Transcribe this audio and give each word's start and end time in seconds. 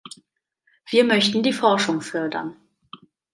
Wir 0.89 1.03
möchten 1.03 1.43
die 1.43 1.53
Forschung 1.53 2.01
fördern. 2.01 2.55